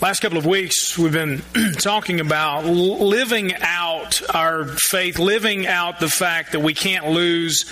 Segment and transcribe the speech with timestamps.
[0.00, 1.42] Last couple of weeks, we've been
[1.80, 7.64] talking about living out our faith, living out the fact that we can't lose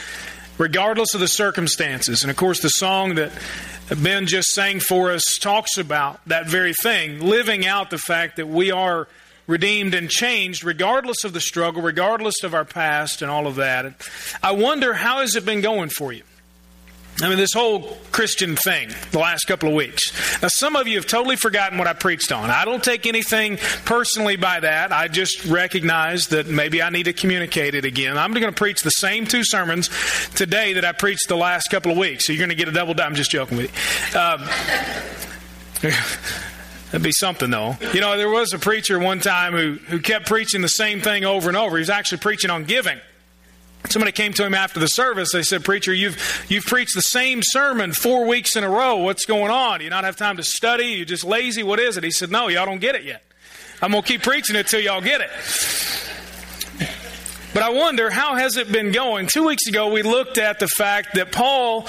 [0.59, 2.23] regardless of the circumstances.
[2.23, 3.31] And of course, the song that
[4.03, 8.49] Ben just sang for us talks about that very thing, living out the fact that
[8.49, 9.07] we are
[9.47, 13.95] redeemed and changed regardless of the struggle, regardless of our past and all of that.
[14.43, 16.25] I wonder how has it been going for you?
[17.23, 20.13] I mean, this whole Christian thing the last couple of weeks.
[20.43, 22.51] Now, some of you have totally forgotten what I preached on.
[22.51, 24.93] I don't take anything personally by that.
[24.93, 28.19] I just recognize that maybe I need to communicate it again.
[28.19, 29.89] I'm going to preach the same two sermons
[30.35, 32.27] today that I preached the last couple of weeks.
[32.27, 32.93] So you're going to get a double.
[32.93, 33.07] Dime.
[33.07, 33.71] I'm just joking with
[34.15, 34.21] you.
[34.21, 34.43] Um,
[36.87, 37.77] That'd be something, though.
[37.93, 41.25] You know, there was a preacher one time who, who kept preaching the same thing
[41.25, 41.77] over and over.
[41.77, 42.99] He was actually preaching on giving.
[43.89, 45.33] Somebody came to him after the service.
[45.33, 48.97] They said, Preacher, you've, you've preached the same sermon four weeks in a row.
[48.97, 49.79] What's going on?
[49.79, 50.87] Do you not have time to study?
[50.87, 51.63] You're just lazy?
[51.63, 52.05] What is it?
[52.05, 53.23] He said, No, y'all don't get it yet.
[53.81, 55.31] I'm going to keep preaching it till y'all get it.
[57.53, 59.29] But I wonder, how has it been going?
[59.29, 61.87] Two weeks ago, we looked at the fact that Paul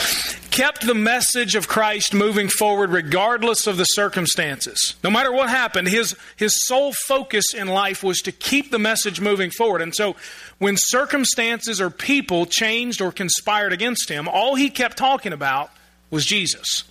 [0.57, 4.95] kept the message of Christ moving forward regardless of the circumstances.
[5.03, 9.21] No matter what happened, his, his sole focus in life was to keep the message
[9.21, 9.83] moving forward.
[9.83, 10.15] And so
[10.57, 15.69] when circumstances or people changed or conspired against him, all he kept talking about
[16.09, 16.83] was Jesus.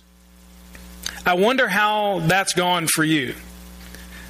[1.25, 3.35] I wonder how that's gone for you.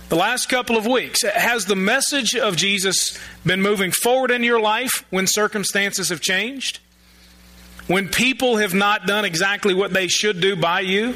[0.10, 4.60] The last couple of weeks, has the message of Jesus been moving forward in your
[4.60, 6.80] life when circumstances have changed?
[7.88, 11.16] When people have not done exactly what they should do by you?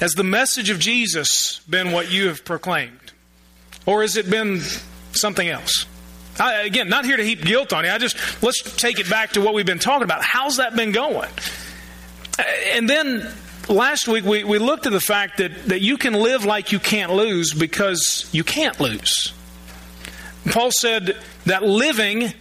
[0.00, 3.12] Has the message of Jesus been what you have proclaimed?
[3.86, 4.60] Or has it been
[5.12, 5.86] something else?
[6.38, 7.90] I, again, not here to heap guilt on you.
[7.90, 10.24] I just, let's take it back to what we've been talking about.
[10.24, 11.28] How's that been going?
[12.72, 13.30] And then
[13.68, 16.78] last week we, we looked at the fact that, that you can live like you
[16.78, 19.34] can't lose because you can't lose.
[20.46, 22.32] Paul said that living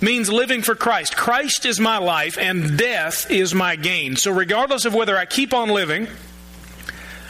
[0.00, 1.16] means living for Christ.
[1.16, 4.16] Christ is my life and death is my gain.
[4.16, 6.08] So, regardless of whether I keep on living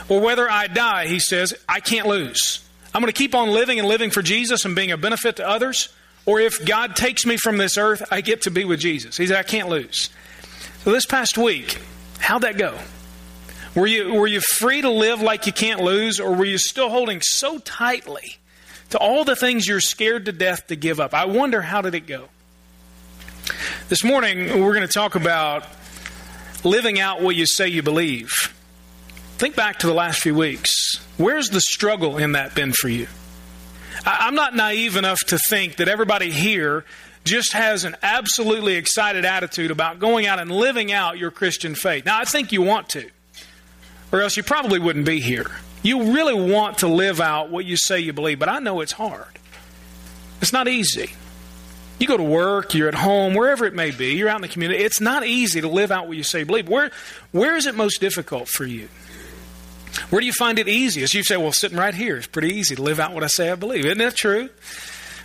[0.09, 2.65] or whether I die, he says, I can't lose.
[2.95, 5.49] I'm going to keep on living and living for Jesus and being a benefit to
[5.49, 5.89] others.
[6.25, 9.17] Or if God takes me from this earth, I get to be with Jesus.
[9.17, 10.11] He said, I can't lose.
[10.83, 11.79] So, this past week,
[12.19, 12.79] how'd that go?
[13.77, 16.89] Were you, were you free to live like you can't lose, or were you still
[16.89, 18.39] holding so tightly
[18.91, 21.13] to all the things you're scared to death to give up?
[21.13, 22.29] I wonder how did it go?
[23.89, 25.65] This morning, we're going to talk about
[26.65, 28.53] living out what you say you believe.
[29.39, 30.97] Think back to the last few weeks.
[31.17, 33.07] Where's the struggle in that been for you?
[34.05, 36.85] I'm not naive enough to think that everybody here
[37.25, 42.05] just has an absolutely excited attitude about going out and living out your Christian faith.
[42.05, 43.11] Now, I think you want to,
[44.13, 45.51] or else you probably wouldn't be here.
[45.83, 48.93] You really want to live out what you say you believe, but I know it's
[48.93, 49.39] hard.
[50.41, 51.11] It's not easy.
[51.99, 54.49] You go to work, you're at home, wherever it may be, you're out in the
[54.49, 54.83] community.
[54.83, 56.69] It's not easy to live out what you say you believe.
[56.69, 56.91] Where,
[57.33, 58.89] where is it most difficult for you?
[60.11, 61.15] Where do you find it easiest?
[61.15, 63.51] You say, well, sitting right here is pretty easy to live out what I say
[63.51, 63.87] I believe.
[63.87, 64.51] Isn't that true?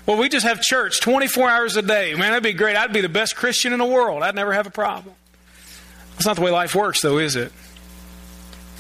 [0.05, 2.13] Well, we just have church 24 hours a day.
[2.13, 2.75] Man, that'd be great.
[2.77, 4.23] I'd be the best Christian in the world.
[4.23, 5.13] I'd never have a problem.
[6.13, 7.51] That's not the way life works, though, is it?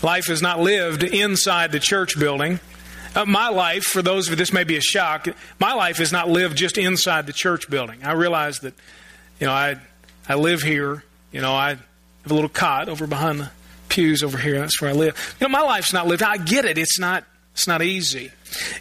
[0.01, 2.59] Life is not lived inside the church building.
[3.13, 5.27] Uh, my life, for those of you, this may be a shock,
[5.59, 8.03] my life is not lived just inside the church building.
[8.03, 8.73] I realize that,
[9.39, 9.77] you know, I,
[10.29, 11.03] I live here.
[11.31, 11.81] You know, I have
[12.31, 13.51] a little cot over behind the
[13.89, 14.59] pews over here.
[14.59, 15.35] That's where I live.
[15.39, 16.23] You know, my life's not lived.
[16.23, 16.77] I get it.
[16.77, 17.25] It's not.
[17.53, 18.31] It's not easy.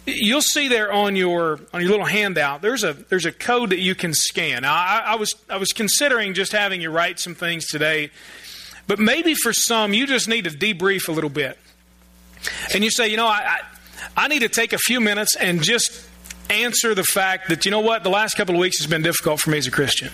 [0.05, 2.61] You'll see there on your on your little handout.
[2.61, 4.61] There's a there's a code that you can scan.
[4.61, 8.11] Now, I, I was I was considering just having you write some things today,
[8.87, 11.57] but maybe for some you just need to debrief a little bit.
[12.73, 13.59] And you say, you know, I,
[14.15, 16.07] I need to take a few minutes and just
[16.49, 19.39] answer the fact that, you know what, the last couple of weeks has been difficult
[19.39, 20.09] for me as a Christian.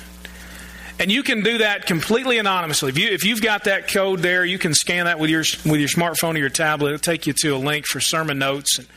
[0.99, 2.89] And you can do that completely anonymously.
[2.89, 5.79] If, you, if you've got that code there, you can scan that with your, with
[5.79, 6.93] your smartphone or your tablet.
[6.93, 8.79] It'll take you to a link for sermon notes.
[8.79, 8.87] And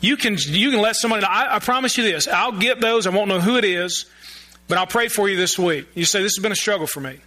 [0.00, 1.28] you can, you can let somebody know.
[1.28, 3.06] I, I promise you this I'll get those.
[3.06, 4.06] I won't know who it is,
[4.68, 5.86] but I'll pray for you this week.
[5.94, 7.18] You say, This has been a struggle for me.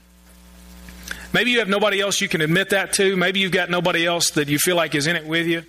[1.34, 3.16] Maybe you have nobody else you can admit that to.
[3.18, 5.64] Maybe you've got nobody else that you feel like is in it with you.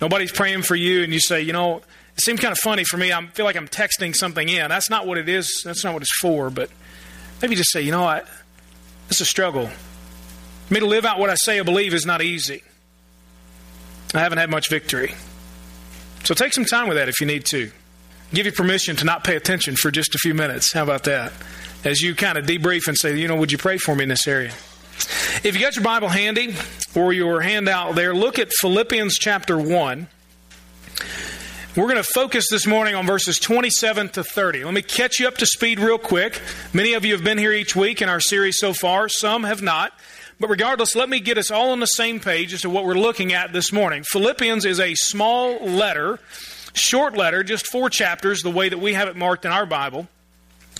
[0.00, 1.78] Nobody's praying for you, and you say, you know,
[2.16, 3.12] it seems kind of funny for me.
[3.12, 4.68] I feel like I'm texting something in.
[4.68, 5.62] That's not what it is.
[5.64, 6.50] That's not what it's for.
[6.50, 6.70] But
[7.42, 8.28] maybe just say, you know what?
[9.10, 9.68] It's a struggle.
[10.66, 12.62] For me to live out what I say I believe is not easy.
[14.14, 15.14] I haven't had much victory.
[16.24, 17.70] So take some time with that if you need to.
[18.32, 20.72] Give you permission to not pay attention for just a few minutes.
[20.72, 21.32] How about that?
[21.84, 24.08] As you kind of debrief and say, you know, would you pray for me in
[24.08, 24.52] this area?
[25.42, 26.54] If you got your Bible handy,
[26.94, 30.06] or your handout there, look at Philippians chapter 1.
[31.76, 34.64] We're going to focus this morning on verses 27 to 30.
[34.64, 36.40] Let me catch you up to speed real quick.
[36.72, 39.60] Many of you have been here each week in our series so far, some have
[39.60, 39.92] not.
[40.38, 42.94] But regardless, let me get us all on the same page as to what we're
[42.94, 44.04] looking at this morning.
[44.04, 46.20] Philippians is a small letter,
[46.74, 50.08] short letter, just four chapters, the way that we have it marked in our Bible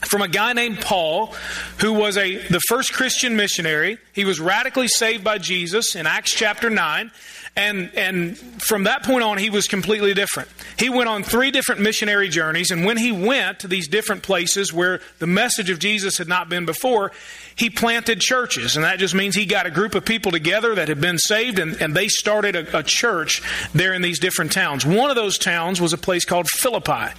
[0.06, 1.35] from a guy named Paul,
[1.79, 3.99] who was a the first Christian missionary.
[4.12, 7.11] He was radically saved by Jesus in Acts chapter 9.
[7.56, 10.49] And, and from that point on, he was completely different.
[10.77, 14.73] He went on three different missionary journeys, and when he went to these different places
[14.73, 17.12] where the message of Jesus had not been before,
[17.56, 18.77] he planted churches.
[18.77, 21.59] And that just means he got a group of people together that had been saved,
[21.59, 23.43] and, and they started a, a church
[23.73, 24.85] there in these different towns.
[24.85, 27.15] One of those towns was a place called Philippi.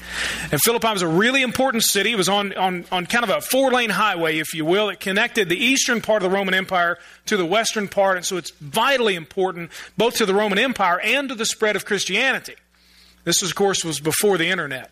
[0.51, 2.11] And Philippi was a really important city.
[2.11, 4.89] It was on, on, on kind of a four lane highway, if you will.
[4.89, 6.97] It connected the eastern part of the Roman Empire
[7.27, 11.29] to the western part, and so it's vitally important both to the Roman Empire and
[11.29, 12.55] to the spread of Christianity.
[13.23, 14.91] This, of course, was before the internet.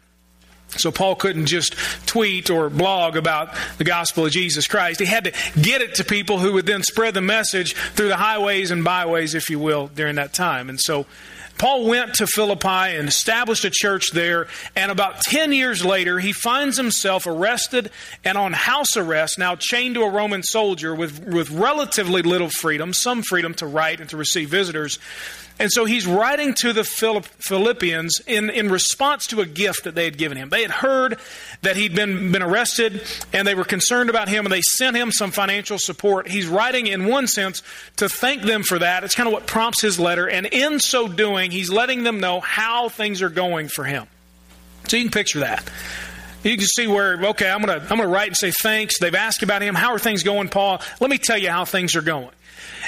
[0.70, 1.76] So Paul couldn't just
[2.08, 5.00] tweet or blog about the gospel of Jesus Christ.
[5.00, 5.32] He had to
[5.62, 9.36] get it to people who would then spread the message through the highways and byways,
[9.36, 10.70] if you will, during that time.
[10.70, 11.06] And so
[11.58, 16.34] Paul went to Philippi and established a church there, and about 10 years later, he
[16.34, 17.92] finds himself arrested
[18.24, 22.92] and on house arrest, now chained to a Roman soldier with, with relatively little freedom,
[22.92, 25.00] some freedom to write and to receive visitors.
[25.60, 30.06] And so he's writing to the Philippians in, in response to a gift that they
[30.06, 30.50] had given him.
[30.50, 31.20] They had heard
[31.62, 35.12] that he'd been, been arrested and they were concerned about him and they sent him
[35.12, 36.28] some financial support.
[36.28, 37.62] He's writing, in one sense,
[37.98, 39.04] to thank them for that.
[39.04, 40.28] It's kind of what prompts his letter.
[40.28, 44.08] And in so doing, he's letting them know how things are going for him.
[44.88, 45.64] So you can picture that.
[46.44, 49.00] You can see where, okay, I'm going to I'm going to write and say thanks.
[49.00, 49.76] They've asked about him.
[49.76, 50.82] How are things going, Paul?
[51.00, 52.32] Let me tell you how things are going.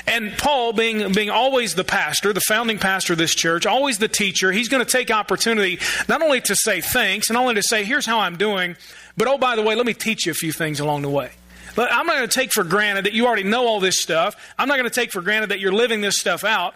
[0.08, 4.08] And Paul, being, being always the pastor, the founding pastor of this church, always the
[4.08, 7.84] teacher, he's going to take opportunity not only to say thanks and only to say,
[7.86, 8.76] here's how I'm doing,
[9.18, 11.32] but oh, by the way, let me teach you a few things along the way.
[11.76, 14.36] But I'm not going to take for granted that you already know all this stuff.
[14.58, 16.74] I'm not going to take for granted that you're living this stuff out.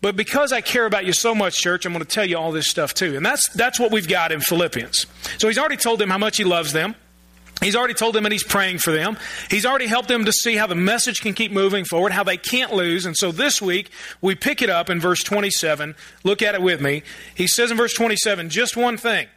[0.00, 2.50] But because I care about you so much, church, I'm going to tell you all
[2.50, 3.16] this stuff too.
[3.16, 5.06] And that's, that's what we've got in Philippians.
[5.38, 6.96] So he's already told them how much he loves them.
[7.60, 9.16] He's already told them and he's praying for them.
[9.48, 12.36] He's already helped them to see how the message can keep moving forward, how they
[12.36, 13.06] can't lose.
[13.06, 13.90] And so this week,
[14.20, 15.94] we pick it up in verse 27.
[16.24, 17.02] Look at it with me.
[17.34, 19.28] He says in verse 27 just one thing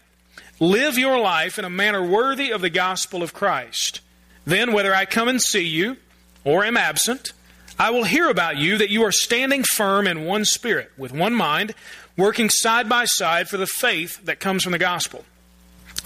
[0.59, 4.01] live your life in a manner worthy of the gospel of Christ.
[4.45, 5.97] Then, whether I come and see you
[6.43, 7.33] or am absent,
[7.77, 11.33] I will hear about you that you are standing firm in one spirit, with one
[11.33, 11.73] mind,
[12.15, 15.25] working side by side for the faith that comes from the gospel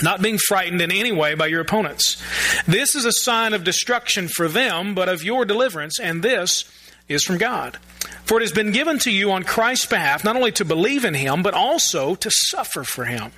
[0.01, 2.21] not being frightened in any way by your opponents.
[2.67, 6.65] This is a sign of destruction for them, but of your deliverance, and this
[7.07, 7.77] is from God.
[8.25, 11.13] For it has been given to you on Christ's behalf not only to believe in
[11.13, 13.31] him, but also to suffer for him,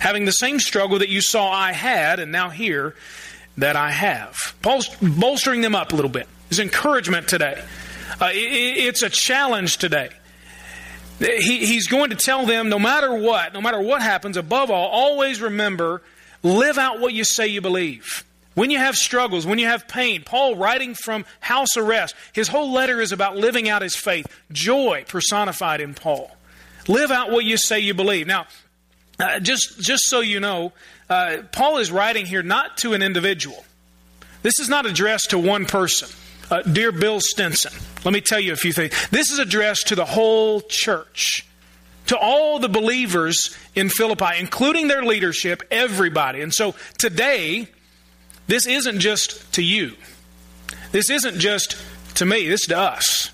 [0.00, 2.94] having the same struggle that you saw I had, and now hear
[3.58, 4.54] that I have.
[4.62, 6.26] Paul's bolstering them up a little bit.
[6.48, 7.62] His encouragement today.
[8.20, 10.10] Uh, it, it's a challenge today.
[11.22, 14.88] He, he's going to tell them no matter what, no matter what happens, above all,
[14.88, 16.02] always remember
[16.42, 18.24] live out what you say you believe.
[18.54, 22.72] When you have struggles, when you have pain, Paul writing from house arrest, his whole
[22.72, 24.26] letter is about living out his faith.
[24.50, 26.30] Joy personified in Paul.
[26.88, 28.26] Live out what you say you believe.
[28.26, 28.46] Now,
[29.18, 30.72] uh, just, just so you know,
[31.08, 33.64] uh, Paul is writing here not to an individual.
[34.42, 36.08] This is not addressed to one person.
[36.52, 37.72] Uh, dear Bill Stinson,
[38.04, 38.92] let me tell you a few things.
[39.08, 41.46] This is addressed to the whole church,
[42.08, 46.42] to all the believers in Philippi, including their leadership, everybody.
[46.42, 47.68] And so today,
[48.48, 49.96] this isn't just to you.
[50.90, 51.78] This isn't just
[52.16, 52.46] to me.
[52.46, 53.30] This is to us.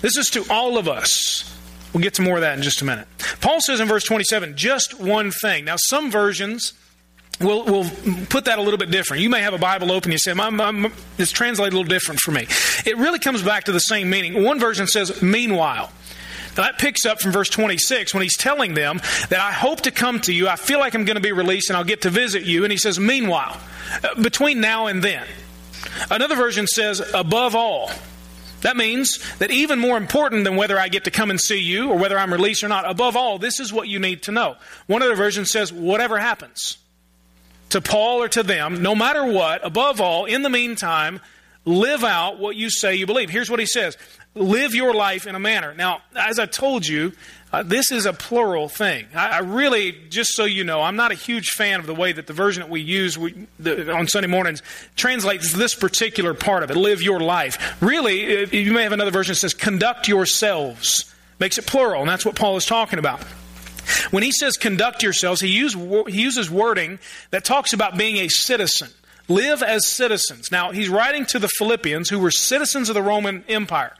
[0.00, 1.48] This is to all of us.
[1.92, 3.06] We'll get to more of that in just a minute.
[3.40, 5.64] Paul says in verse 27, just one thing.
[5.66, 6.72] Now, some versions
[7.40, 7.90] We'll, we'll
[8.28, 9.22] put that a little bit different.
[9.22, 10.12] You may have a Bible open.
[10.12, 12.46] You say, my, my, "It's translated a little different for me."
[12.86, 14.44] It really comes back to the same meaning.
[14.44, 15.90] One version says, "Meanwhile."
[16.54, 20.20] That picks up from verse 26 when he's telling them that I hope to come
[20.20, 20.48] to you.
[20.48, 22.64] I feel like I'm going to be released and I'll get to visit you.
[22.64, 23.58] And he says, "Meanwhile,
[24.04, 25.26] uh, between now and then."
[26.10, 27.90] Another version says, "Above all."
[28.60, 31.90] That means that even more important than whether I get to come and see you
[31.90, 34.54] or whether I'm released or not, above all, this is what you need to know.
[34.86, 36.78] One other version says, whatever happens
[37.72, 41.20] to Paul or to them, no matter what, above all, in the meantime,
[41.64, 43.30] live out what you say you believe.
[43.30, 43.96] Here's what he says
[44.34, 45.74] live your life in a manner.
[45.74, 47.12] Now, as I told you,
[47.52, 49.06] uh, this is a plural thing.
[49.14, 52.12] I, I, really, just so you know, I'm not a huge fan of the way
[52.12, 54.62] that the version that we use we, the, on Sunday mornings
[54.96, 57.76] translates this particular part of it live your life.
[57.82, 62.24] Really, you may have another version that says conduct yourselves, makes it plural, and that's
[62.24, 63.22] what Paul is talking about.
[64.10, 66.98] When he says conduct yourselves, he, use, he uses wording
[67.30, 68.90] that talks about being a citizen.
[69.28, 70.50] Live as citizens.
[70.50, 73.94] Now, he's writing to the Philippians who were citizens of the Roman Empire.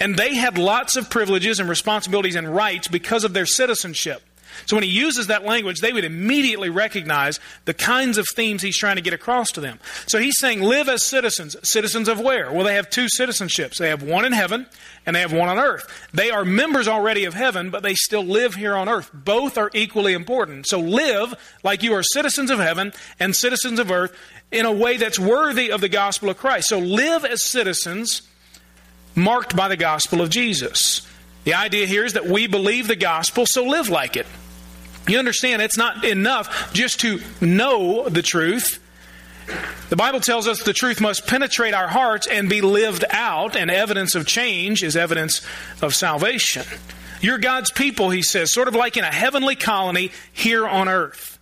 [0.00, 4.22] And they had lots of privileges and responsibilities and rights because of their citizenship.
[4.66, 8.76] So when he uses that language, they would immediately recognize the kinds of themes he's
[8.76, 9.78] trying to get across to them.
[10.06, 11.56] So he's saying, live as citizens.
[11.62, 12.52] Citizens of where?
[12.52, 13.78] Well, they have two citizenships.
[13.78, 14.66] They have one in heaven
[15.04, 15.86] and they have one on earth.
[16.12, 19.10] They are members already of heaven, but they still live here on earth.
[19.12, 20.66] Both are equally important.
[20.66, 24.16] So live like you are citizens of heaven and citizens of earth
[24.50, 26.68] in a way that's worthy of the gospel of Christ.
[26.68, 28.22] So live as citizens
[29.14, 31.06] marked by the gospel of Jesus.
[31.44, 34.26] The idea here is that we believe the gospel, so live like it.
[35.08, 38.78] You understand, it's not enough just to know the truth.
[39.88, 43.70] The Bible tells us the truth must penetrate our hearts and be lived out, and
[43.70, 45.44] evidence of change is evidence
[45.82, 46.64] of salvation.
[47.20, 51.38] You're God's people, he says, sort of like in a heavenly colony here on earth.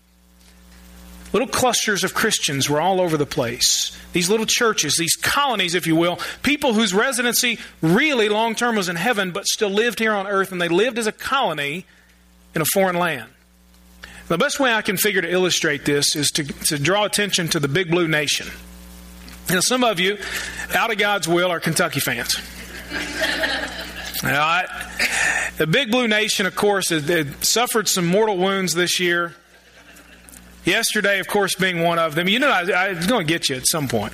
[1.33, 3.97] Little clusters of Christians were all over the place.
[4.13, 8.89] These little churches, these colonies, if you will, people whose residency really long term was
[8.89, 11.87] in heaven, but still lived here on earth, and they lived as a colony
[12.55, 13.31] in a foreign land.
[14.31, 17.59] The best way I can figure to illustrate this is to, to draw attention to
[17.59, 18.47] the big blue nation.
[19.49, 20.19] Now, some of you,
[20.73, 22.37] out of God's will, are Kentucky fans.
[24.23, 24.67] Now, I,
[25.57, 29.35] the big blue nation, of course, it, suffered some mortal wounds this year.
[30.65, 32.29] Yesterday, of course, being one of them.
[32.29, 34.13] You know, I, I was going to get you at some point.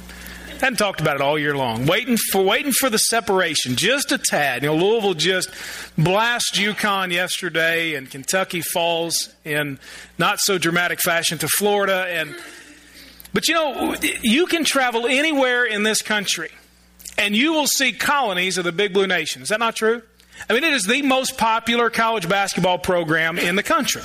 [0.61, 1.85] Hadn't talked about it all year long.
[1.87, 4.63] Waiting for waiting for the separation, just a tad.
[4.63, 5.51] You know, Louisville just
[5.99, 9.79] blast UConn yesterday, and Kentucky falls in
[10.17, 12.07] not so dramatic fashion to Florida.
[12.09, 12.35] And
[13.35, 16.51] but you know, you can travel anywhere in this country,
[17.19, 19.43] and you will see colonies of the Big Blue Nation.
[19.43, 20.03] Is that not true?
[20.49, 24.03] I mean, it is the most popular college basketball program in the country.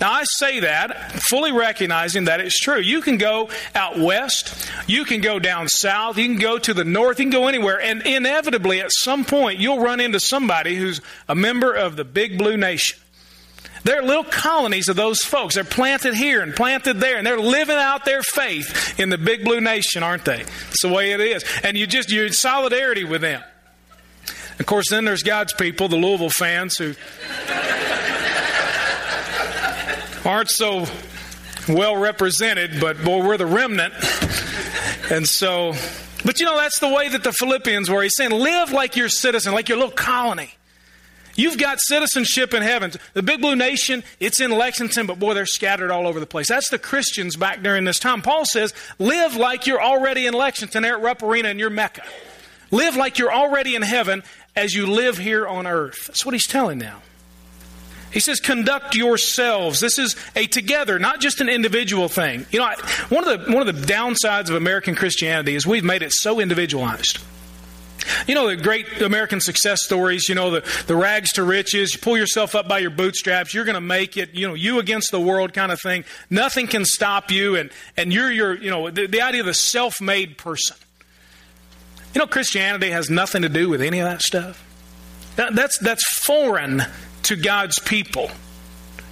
[0.00, 2.80] Now, I say that fully recognizing that it's true.
[2.80, 6.84] You can go out west, you can go down south, you can go to the
[6.84, 11.00] north, you can go anywhere, and inevitably at some point you'll run into somebody who's
[11.28, 12.98] a member of the big blue nation.
[13.84, 15.54] They're little colonies of those folks.
[15.54, 19.44] They're planted here and planted there, and they're living out their faith in the big
[19.44, 20.40] blue nation, aren't they?
[20.70, 21.44] It's the way it is.
[21.62, 23.42] And you just, you're in solidarity with them.
[24.58, 26.94] Of course, then there's God's people, the Louisville fans, who
[30.24, 30.86] aren't so
[31.68, 33.94] well represented, but boy, we're the remnant.
[35.10, 35.74] And so,
[36.24, 38.02] but you know, that's the way that the Philippians were.
[38.02, 40.50] He's saying, live like your citizen, like your little colony.
[41.36, 42.92] You've got citizenship in heaven.
[43.12, 46.48] The Big Blue Nation, it's in Lexington, but boy, they're scattered all over the place.
[46.48, 48.22] That's the Christians back during this time.
[48.22, 52.04] Paul says, live like you're already in Lexington, there at Rupp Arena, and you're Mecca.
[52.70, 54.22] Live like you're already in heaven
[54.56, 56.06] as you live here on earth.
[56.06, 57.02] That's what he's telling now.
[58.12, 59.80] He says, conduct yourselves.
[59.80, 62.46] This is a together, not just an individual thing.
[62.52, 62.72] You know,
[63.08, 66.38] one of the, one of the downsides of American Christianity is we've made it so
[66.38, 67.18] individualized.
[68.28, 72.00] You know, the great American success stories, you know, the, the rags to riches, you
[72.00, 75.10] pull yourself up by your bootstraps, you're going to make it, you know, you against
[75.10, 76.04] the world kind of thing.
[76.30, 79.54] Nothing can stop you, and, and you're your, you know, the, the idea of the
[79.54, 80.76] self made person.
[82.14, 84.64] You know, Christianity has nothing to do with any of that stuff.
[85.36, 86.82] That, that's, that's foreign
[87.24, 88.30] to God's people.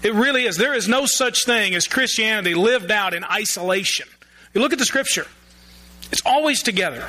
[0.02, 0.56] It really is.
[0.56, 4.08] There is no such thing as Christianity lived out in isolation.
[4.54, 5.26] You look at the scripture,
[6.12, 7.08] it's always together.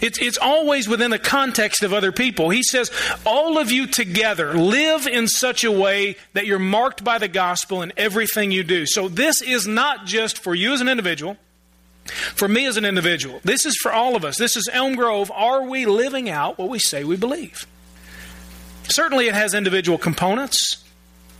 [0.00, 2.50] It's, it's always within the context of other people.
[2.50, 2.90] He says,
[3.26, 7.82] all of you together live in such a way that you're marked by the gospel
[7.82, 8.86] in everything you do.
[8.86, 11.36] So this is not just for you as an individual,
[12.08, 13.40] for me as an individual.
[13.44, 14.36] This is for all of us.
[14.36, 15.30] This is Elm Grove.
[15.34, 17.66] Are we living out what we say we believe?
[18.84, 20.82] Certainly, it has individual components,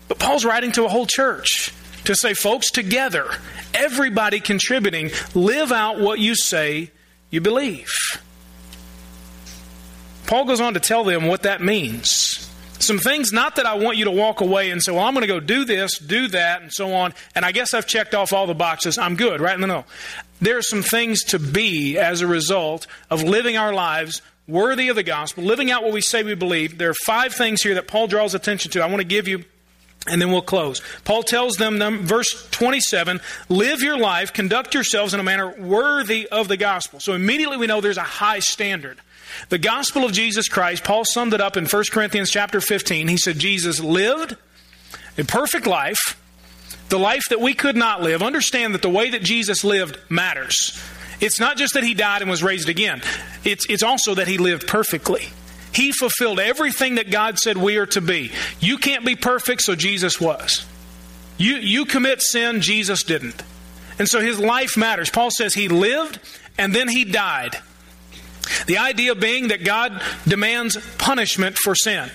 [0.06, 1.72] but Paul's writing to a whole church
[2.04, 3.26] to say, folks, together,
[3.74, 6.90] everybody contributing, live out what you say
[7.30, 7.90] you believe.
[10.26, 12.44] Paul goes on to tell them what that means.
[12.80, 15.22] Some things, not that I want you to walk away and say, well, I'm going
[15.22, 18.32] to go do this, do that, and so on, and I guess I've checked off
[18.32, 18.98] all the boxes.
[18.98, 19.58] I'm good, right?
[19.58, 19.84] No, no.
[20.40, 24.96] There are some things to be as a result of living our lives worthy of
[24.96, 26.78] the gospel, living out what we say we believe.
[26.78, 28.82] There are five things here that Paul draws attention to.
[28.82, 29.44] I want to give you
[30.06, 30.80] And then we'll close.
[31.04, 36.48] Paul tells them, verse 27, live your life, conduct yourselves in a manner worthy of
[36.48, 37.00] the gospel.
[37.00, 38.98] So immediately we know there's a high standard.
[39.50, 43.08] The gospel of Jesus Christ, Paul summed it up in 1 Corinthians chapter 15.
[43.08, 44.36] He said, Jesus lived
[45.18, 46.18] a perfect life,
[46.88, 48.22] the life that we could not live.
[48.22, 50.80] Understand that the way that Jesus lived matters.
[51.20, 53.02] It's not just that he died and was raised again,
[53.44, 55.28] it's, it's also that he lived perfectly.
[55.72, 58.32] He fulfilled everything that God said we are to be.
[58.58, 60.64] You can't be perfect, so Jesus was.
[61.36, 63.42] You, you commit sin, Jesus didn't.
[63.98, 65.10] And so his life matters.
[65.10, 66.18] Paul says he lived
[66.56, 67.58] and then he died.
[68.66, 72.10] The idea being that God demands punishment for sin.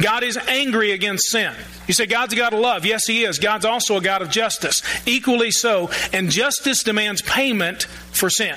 [0.00, 1.52] God is angry against sin.
[1.86, 2.86] You say God's a God of love.
[2.86, 3.38] Yes, He is.
[3.38, 4.82] God's also a God of justice.
[5.06, 5.90] Equally so.
[6.12, 8.56] And justice demands payment for sin.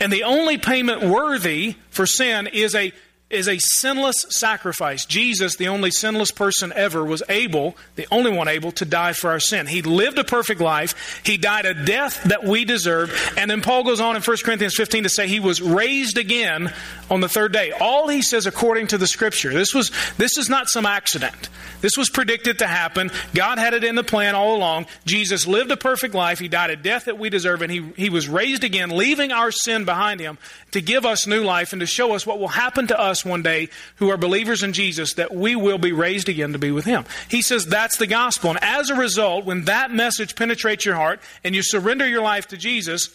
[0.00, 2.92] And the only payment worthy for sin is a
[3.32, 5.04] is a sinless sacrifice.
[5.06, 9.30] Jesus, the only sinless person ever, was able, the only one able, to die for
[9.30, 9.66] our sin.
[9.66, 11.22] He lived a perfect life.
[11.24, 13.12] He died a death that we deserved.
[13.36, 16.72] And then Paul goes on in 1 Corinthians 15 to say he was raised again
[17.10, 17.72] on the third day.
[17.72, 19.52] All he says according to the scripture.
[19.52, 21.48] This was this is not some accident.
[21.82, 23.10] This was predicted to happen.
[23.34, 24.86] God had it in the plan all along.
[25.04, 26.38] Jesus lived a perfect life.
[26.38, 29.50] He died a death that we deserve, and he, he was raised again, leaving our
[29.50, 30.38] sin behind him
[30.70, 33.68] to give us new life and to show us what will happen to one day
[33.96, 37.04] who are believers in Jesus, that we will be raised again to be with Him.
[37.28, 38.50] He says that's the gospel.
[38.50, 42.48] And as a result, when that message penetrates your heart and you surrender your life
[42.48, 43.08] to Jesus,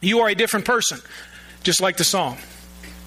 [0.00, 1.00] you are a different person,
[1.62, 2.38] just like the song.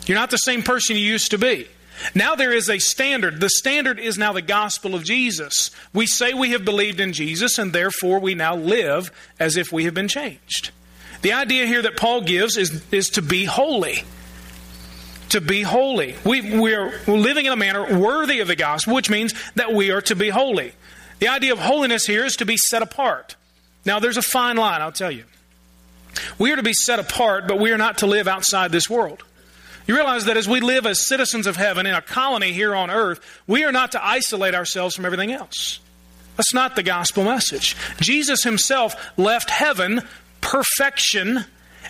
[0.05, 1.67] You're not the same person you used to be.
[2.13, 3.39] Now there is a standard.
[3.39, 5.71] The standard is now the gospel of Jesus.
[5.93, 9.85] We say we have believed in Jesus, and therefore we now live as if we
[9.85, 10.71] have been changed.
[11.21, 14.03] The idea here that Paul gives is, is to be holy
[15.29, 16.15] to be holy.
[16.23, 19.91] We, we are living in a manner worthy of the gospel, which means that we
[19.91, 20.73] are to be holy.
[21.19, 23.35] The idea of holiness here is to be set apart.
[23.85, 25.23] Now, there's a fine line, I'll tell you.
[26.37, 29.23] We are to be set apart, but we are not to live outside this world.
[29.87, 32.89] You realize that as we live as citizens of heaven in a colony here on
[32.89, 35.79] earth, we are not to isolate ourselves from everything else.
[36.35, 37.75] That's not the gospel message.
[37.99, 40.01] Jesus himself left heaven,
[40.41, 41.45] perfection,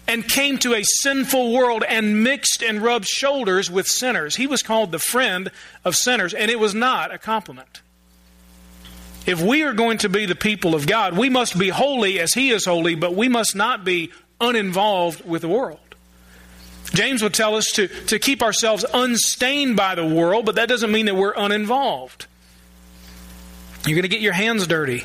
[0.08, 4.36] and came to a sinful world and mixed and rubbed shoulders with sinners.
[4.36, 5.52] He was called the friend
[5.84, 7.82] of sinners, and it was not a compliment.
[9.26, 12.34] If we are going to be the people of God, we must be holy as
[12.34, 15.80] He is holy, but we must not be uninvolved with the world.
[16.94, 20.92] James would tell us to, to keep ourselves unstained by the world, but that doesn't
[20.92, 22.28] mean that we're uninvolved.
[23.86, 25.04] You're going to get your hands dirty.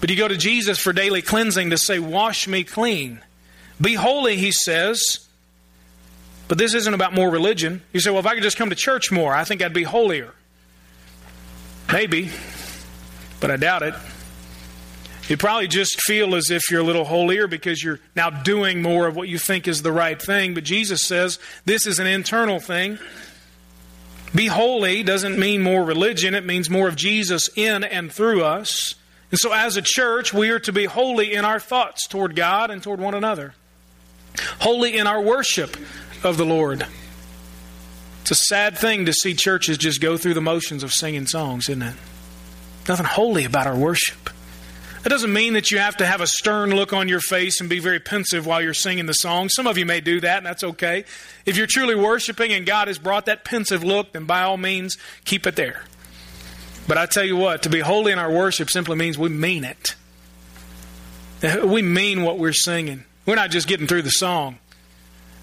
[0.00, 3.20] But you go to Jesus for daily cleansing to say, Wash me clean.
[3.82, 5.18] Be holy, he says.
[6.48, 7.82] But this isn't about more religion.
[7.92, 9.82] You say, well, if I could just come to church more, I think I'd be
[9.82, 10.32] holier.
[11.92, 12.30] Maybe,
[13.40, 13.94] but I doubt it.
[15.28, 19.06] You probably just feel as if you're a little holier because you're now doing more
[19.06, 20.54] of what you think is the right thing.
[20.54, 22.98] But Jesus says this is an internal thing.
[24.34, 28.94] Be holy doesn't mean more religion, it means more of Jesus in and through us.
[29.30, 32.70] And so, as a church, we are to be holy in our thoughts toward God
[32.70, 33.54] and toward one another
[34.60, 35.76] holy in our worship
[36.24, 36.86] of the Lord.
[38.22, 41.68] It's a sad thing to see churches just go through the motions of singing songs,
[41.68, 41.96] isn't it?
[42.88, 44.30] Nothing holy about our worship.
[45.02, 47.68] That doesn't mean that you have to have a stern look on your face and
[47.68, 49.48] be very pensive while you're singing the song.
[49.48, 51.04] Some of you may do that, and that's okay.
[51.44, 54.96] If you're truly worshiping and God has brought that pensive look, then by all means,
[55.24, 55.82] keep it there.
[56.86, 59.64] But I tell you what, to be holy in our worship simply means we mean
[59.64, 59.96] it.
[61.64, 63.04] We mean what we're singing.
[63.24, 64.58] We're not just getting through the song.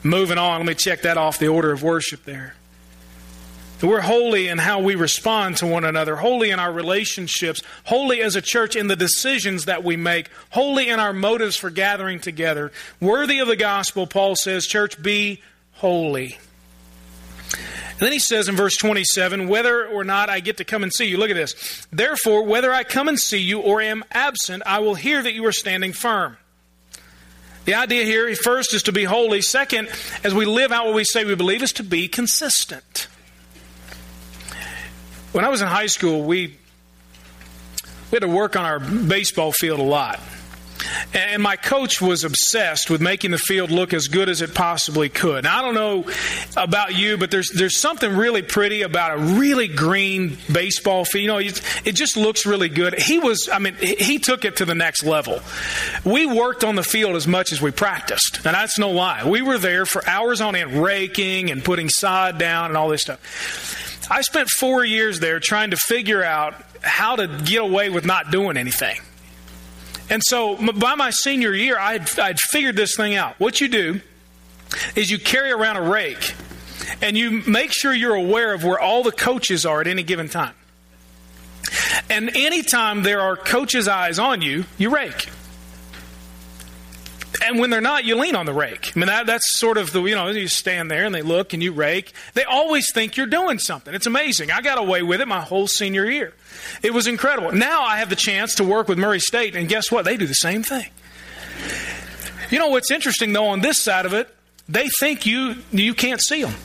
[0.03, 2.55] Moving on, let me check that off the order of worship there.
[3.81, 8.35] We're holy in how we respond to one another, holy in our relationships, holy as
[8.35, 12.73] a church in the decisions that we make, holy in our motives for gathering together.
[12.99, 15.41] Worthy of the gospel, Paul says, church, be
[15.73, 16.37] holy.
[17.53, 20.93] And then he says in verse 27, whether or not I get to come and
[20.93, 21.17] see you.
[21.17, 21.87] Look at this.
[21.91, 25.45] Therefore, whether I come and see you or am absent, I will hear that you
[25.45, 26.37] are standing firm.
[27.65, 29.41] The idea here, first, is to be holy.
[29.41, 29.89] Second,
[30.23, 33.07] as we live out what we say we believe, is to be consistent.
[35.31, 39.79] When I was in high school, we, we had to work on our baseball field
[39.79, 40.19] a lot.
[41.13, 45.09] And my coach was obsessed with making the field look as good as it possibly
[45.09, 45.43] could.
[45.43, 46.05] Now, I don't know
[46.55, 51.21] about you, but there's there's something really pretty about a really green baseball field.
[51.21, 51.37] You know,
[51.85, 52.99] it just looks really good.
[52.99, 55.39] He was, I mean, he took it to the next level.
[56.05, 59.27] We worked on the field as much as we practiced, and that's no lie.
[59.27, 63.01] We were there for hours on end, raking and putting sod down and all this
[63.01, 63.19] stuff.
[64.11, 68.31] I spent four years there trying to figure out how to get away with not
[68.31, 68.99] doing anything.
[70.09, 73.39] And so by my senior year, I'd, I'd figured this thing out.
[73.39, 74.01] What you do
[74.95, 76.33] is you carry around a rake
[77.01, 80.29] and you make sure you're aware of where all the coaches are at any given
[80.29, 80.53] time.
[82.09, 85.29] And anytime there are coaches' eyes on you, you rake.
[87.41, 88.91] And when they're not, you lean on the rake.
[88.95, 91.53] I mean, that, that's sort of the, you know, you stand there and they look
[91.53, 92.11] and you rake.
[92.33, 93.93] They always think you're doing something.
[93.93, 94.51] It's amazing.
[94.51, 96.33] I got away with it my whole senior year.
[96.83, 97.51] It was incredible.
[97.51, 100.05] Now I have the chance to work with Murray State, and guess what?
[100.05, 100.89] They do the same thing.
[102.49, 104.33] You know what's interesting, though, on this side of it,
[104.67, 106.55] they think you, you can't see them.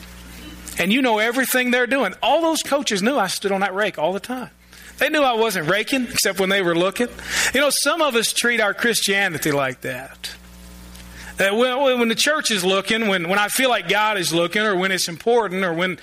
[0.77, 2.13] And you know everything they're doing.
[2.21, 4.49] All those coaches knew I stood on that rake all the time.
[4.97, 7.07] They knew I wasn't raking, except when they were looking.
[7.53, 10.35] You know, some of us treat our Christianity like that.
[11.37, 14.61] Uh, when, when the church is looking, when, when I feel like God is looking,
[14.61, 15.99] or when it's important, or when,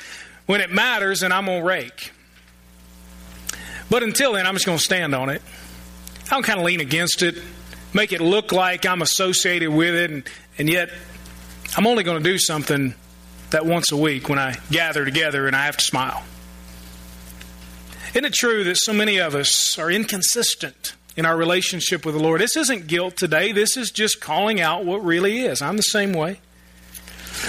[0.47, 2.13] when it matters, and I'm going to rake.
[3.89, 5.41] But until then, I'm just going to stand on it.
[6.31, 7.37] I'll kind of lean against it,
[7.95, 10.25] make it look like I'm associated with it, and,
[10.59, 10.91] and yet
[11.77, 12.95] I'm only going to do something
[13.51, 16.23] that once a week when I gather together and I have to smile.
[18.11, 22.21] Isn't it true that so many of us are inconsistent in our relationship with the
[22.21, 22.41] Lord?
[22.41, 23.53] This isn't guilt today.
[23.53, 25.63] This is just calling out what really is.
[25.63, 26.41] I'm the same way.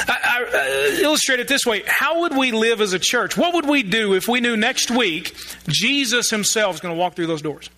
[0.08, 3.38] I, I uh, illustrate it this way How would we live as a church?
[3.38, 5.36] What would we do if we knew next week
[5.68, 7.70] Jesus himself is going to walk through those doors?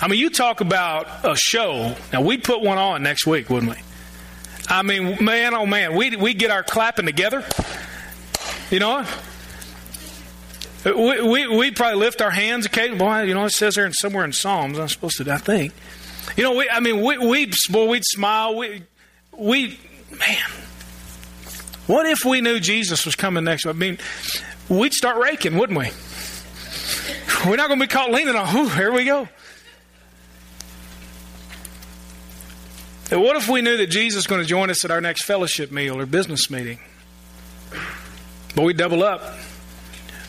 [0.00, 1.94] I mean, you talk about a show.
[2.12, 3.78] Now, we'd put one on next week, wouldn't we?
[4.68, 7.44] I mean, man, oh man, we we get our clapping together.
[8.70, 9.06] You know,
[10.94, 12.98] we, we, we'd probably lift our hands occasionally.
[12.98, 15.72] Boy, you know, it says there in, somewhere in Psalms, I'm supposed to, I think.
[16.36, 18.56] You know, we, I mean, we, we'd, boy, we'd smile.
[18.56, 18.82] We,
[19.32, 19.78] we,
[20.10, 20.50] man,
[21.86, 23.66] what if we knew Jesus was coming next?
[23.66, 23.98] I mean,
[24.68, 25.90] we'd start raking, wouldn't we?
[27.48, 29.28] We're not going to be caught leaning on, whew, here we go.
[33.10, 35.24] And what if we knew that Jesus was going to join us at our next
[35.24, 36.80] fellowship meal or business meeting?
[38.54, 39.22] But we double up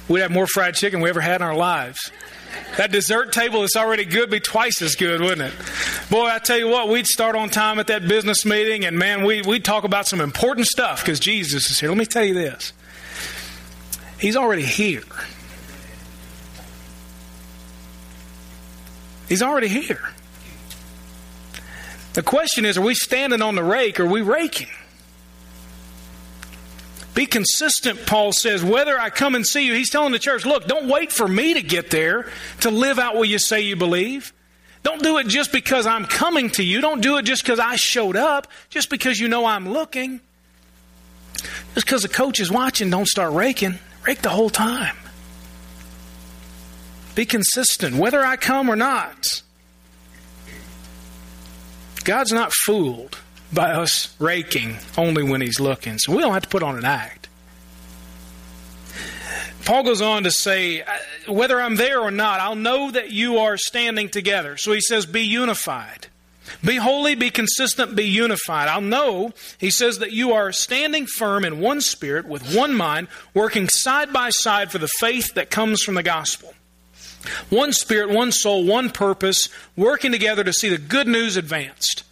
[0.07, 2.11] we'd have more fried chicken we ever had in our lives.
[2.77, 5.53] That dessert table that's already good be twice as good, wouldn't it?
[6.09, 9.23] Boy, I tell you what, we'd start on time at that business meeting, and man,
[9.25, 11.89] we, we'd talk about some important stuff because Jesus is here.
[11.89, 12.73] Let me tell you this
[14.19, 15.03] He's already here.
[19.27, 20.09] He's already here.
[22.13, 24.69] The question is are we standing on the rake or are we raking?
[27.17, 29.73] Be consistent, Paul says, whether I come and see you.
[29.73, 33.15] He's telling the church, look, don't wait for me to get there to live out
[33.15, 34.33] what you say you believe.
[34.83, 36.79] Don't do it just because I'm coming to you.
[36.79, 40.21] Don't do it just because I showed up, just because you know I'm looking.
[41.73, 43.79] Just because the coach is watching, don't start raking.
[44.05, 44.95] Rake the whole time.
[47.15, 49.41] Be consistent, whether I come or not.
[52.03, 53.17] God's not fooled
[53.51, 55.97] by us raking only when he's looking.
[55.97, 57.29] So we don't have to put on an act.
[59.65, 60.85] Paul goes on to say, uh,
[61.27, 64.55] whether I'm there or not, I'll know that you are standing together.
[64.55, 66.07] So he says, be unified.
[66.63, 68.69] Be holy, be consistent, be unified.
[68.69, 73.09] I'll know, he says, that you are standing firm in one spirit, with one mind,
[73.33, 76.53] working side by side for the faith that comes from the gospel.
[77.49, 82.05] One spirit, one soul, one purpose, working together to see the good news advanced.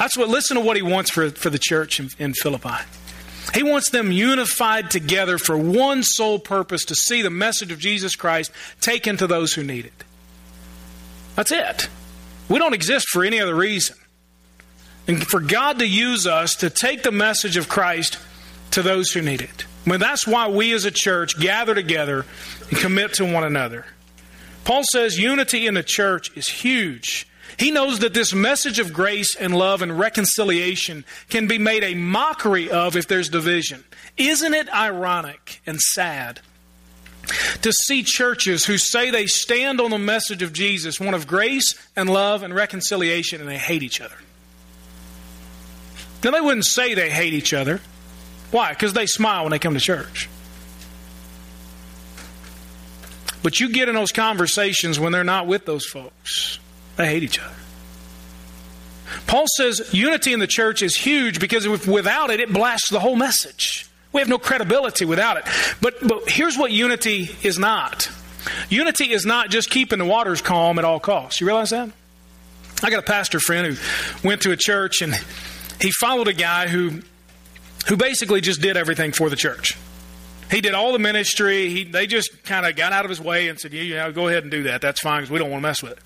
[0.00, 2.82] That's what, listen to what he wants for, for the church in, in Philippi.
[3.52, 8.16] He wants them unified together for one sole purpose to see the message of Jesus
[8.16, 10.04] Christ taken to those who need it.
[11.36, 11.90] That's it.
[12.48, 13.98] We don't exist for any other reason.
[15.06, 18.18] And for God to use us to take the message of Christ
[18.70, 19.66] to those who need it.
[19.84, 22.24] I mean, that's why we as a church gather together
[22.70, 23.84] and commit to one another.
[24.64, 27.26] Paul says unity in the church is huge.
[27.60, 31.94] He knows that this message of grace and love and reconciliation can be made a
[31.94, 33.84] mockery of if there's division.
[34.16, 36.40] Isn't it ironic and sad
[37.60, 41.74] to see churches who say they stand on the message of Jesus, one of grace
[41.94, 44.16] and love and reconciliation, and they hate each other?
[46.24, 47.82] Now, they wouldn't say they hate each other.
[48.52, 48.70] Why?
[48.70, 50.30] Because they smile when they come to church.
[53.42, 56.58] But you get in those conversations when they're not with those folks.
[57.00, 57.54] They hate each other.
[59.26, 63.16] Paul says unity in the church is huge because without it, it blasts the whole
[63.16, 63.88] message.
[64.12, 65.44] We have no credibility without it.
[65.80, 68.10] But, but here's what unity is not
[68.68, 71.40] unity is not just keeping the waters calm at all costs.
[71.40, 71.90] You realize that?
[72.82, 75.14] I got a pastor friend who went to a church and
[75.80, 77.00] he followed a guy who,
[77.88, 79.78] who basically just did everything for the church.
[80.50, 81.70] He did all the ministry.
[81.70, 84.42] He, they just kind of got out of his way and said, yeah, go ahead
[84.42, 84.82] and do that.
[84.82, 85.98] That's fine because we don't want to mess with it.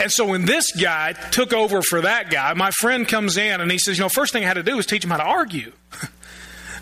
[0.00, 3.70] And so when this guy took over for that guy, my friend comes in and
[3.70, 5.24] he says, you know, first thing I had to do was teach him how to
[5.24, 5.72] argue.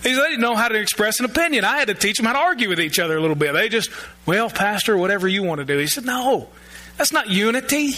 [0.02, 1.64] he said, they didn't know how to express an opinion.
[1.64, 3.52] I had to teach them how to argue with each other a little bit.
[3.52, 3.90] They just,
[4.26, 5.78] well, Pastor, whatever you want to do.
[5.78, 6.48] He said, no,
[6.96, 7.94] that's not unity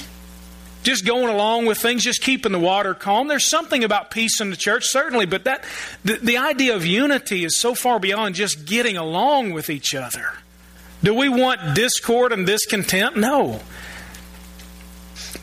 [0.87, 3.27] just going along with things, just keeping the water calm.
[3.27, 5.65] There's something about peace in the church, certainly, but that
[6.05, 10.31] the, the idea of unity is so far beyond just getting along with each other.
[11.03, 13.17] Do we want discord and discontent?
[13.17, 13.61] No.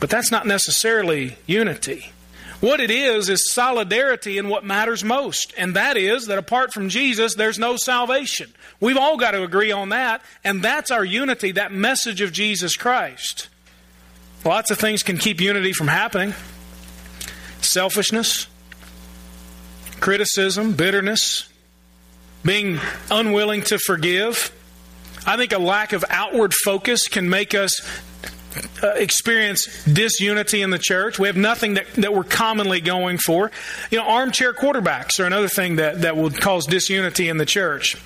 [0.00, 2.12] But that's not necessarily unity.
[2.60, 5.52] What it is, is solidarity in what matters most.
[5.58, 8.52] And that is that apart from Jesus, there's no salvation.
[8.80, 10.22] We've all got to agree on that.
[10.42, 13.48] And that's our unity, that message of Jesus Christ.
[14.44, 16.34] Lots of things can keep unity from happening
[17.60, 18.46] selfishness,
[20.00, 21.48] criticism, bitterness,
[22.44, 22.78] being
[23.10, 24.52] unwilling to forgive.
[25.26, 27.80] I think a lack of outward focus can make us
[28.82, 31.18] uh, experience disunity in the church.
[31.18, 33.50] We have nothing that, that we're commonly going for.
[33.90, 37.96] You know, armchair quarterbacks are another thing that, that would cause disunity in the church.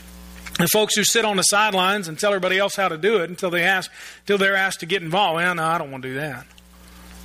[0.59, 3.31] The folks who sit on the sidelines and tell everybody else how to do it
[3.31, 5.37] until they ask, until they're asked to get involved.
[5.37, 6.47] Well, no, I don't want to do that.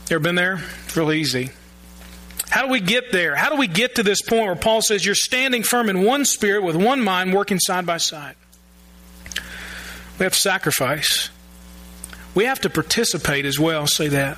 [0.10, 0.62] You ever been there?
[0.86, 1.50] It's real easy.
[2.50, 3.36] How do we get there?
[3.36, 6.26] How do we get to this point where Paul says you're standing firm in one
[6.26, 8.36] spirit with one mind working side by side?
[10.20, 11.30] We have to sacrifice.
[12.36, 14.38] We have to participate as well, say that.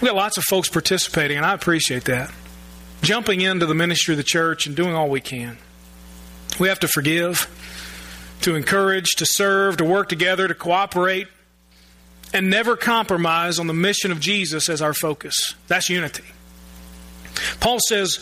[0.00, 2.32] We've got lots of folks participating, and I appreciate that.
[3.02, 5.58] Jumping into the ministry of the church and doing all we can.
[6.58, 7.48] We have to forgive
[8.42, 11.28] to encourage, to serve, to work together, to cooperate,
[12.32, 15.54] and never compromise on the mission of Jesus as our focus.
[15.68, 16.24] That's unity.
[17.60, 18.18] Paul says,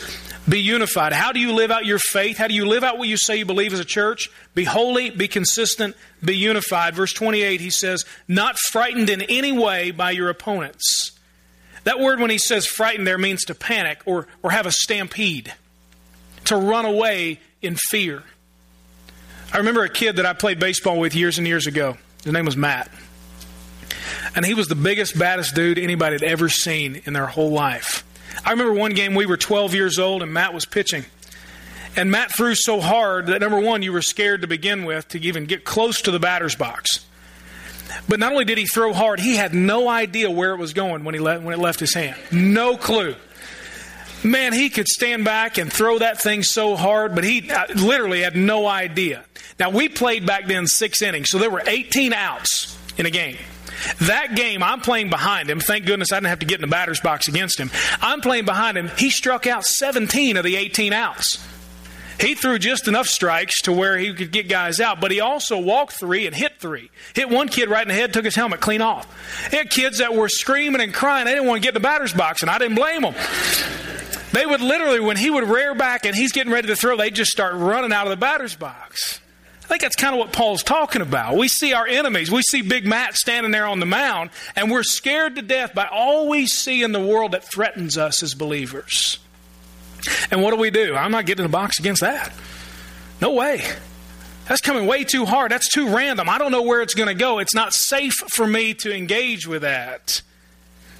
[0.49, 1.13] be unified.
[1.13, 2.39] How do you live out your faith?
[2.39, 4.31] How do you live out what you say you believe as a church?
[4.55, 6.95] Be holy, be consistent, be unified.
[6.95, 11.13] Verse 28, he says, not frightened in any way by your opponents.
[11.85, 15.53] That word, when he says frightened there, means to panic or, or have a stampede,
[16.47, 18.23] to run away in fear.
[19.53, 21.97] I remember a kid that I played baseball with years and years ago.
[22.25, 22.91] His name was Matt.
[24.35, 28.05] And he was the biggest, baddest dude anybody had ever seen in their whole life.
[28.45, 31.05] I remember one game we were 12 years old and Matt was pitching.
[31.97, 35.21] And Matt threw so hard that number one, you were scared to begin with to
[35.21, 37.05] even get close to the batter's box.
[38.09, 41.05] But not only did he throw hard, he had no idea where it was going
[41.05, 42.17] when, he let, when it left his hand.
[42.31, 43.15] No clue.
[44.23, 48.23] Man, he could stand back and throw that thing so hard, but he uh, literally
[48.23, 49.25] had no idea.
[49.59, 53.39] Now, we played back then six innings, so there were 18 outs in a game.
[54.01, 55.61] That game, I'm playing behind him.
[55.61, 57.71] Thank goodness I didn't have to get in the batter's box against him.
[58.01, 58.91] I'm playing behind him.
[58.97, 61.39] He struck out 17 of the 18 outs.
[62.21, 65.59] He threw just enough strikes to where he could get guys out, but he also
[65.59, 66.91] walked three and hit three.
[67.15, 69.07] Hit one kid right in the head, took his helmet clean off.
[69.53, 71.27] Had kids that were screaming and crying.
[71.27, 73.15] They didn't want to get in the batter's box, and I didn't blame them.
[74.33, 77.15] They would literally, when he would rear back and he's getting ready to throw, they'd
[77.15, 79.21] just start running out of the batter's box.
[79.69, 81.37] I think that's kind of what Paul's talking about.
[81.37, 82.31] We see our enemies.
[82.31, 85.87] We see Big Matt standing there on the mound, and we're scared to death by
[85.87, 89.19] all we see in the world that threatens us as believers.
[90.31, 90.95] And what do we do?
[90.95, 92.33] I'm not getting in a box against that.
[93.21, 93.63] No way.
[94.47, 95.51] That's coming way too hard.
[95.51, 96.31] That's too random.
[96.31, 97.39] I don't know where it's going to go.
[97.39, 100.23] It's not safe for me to engage with that.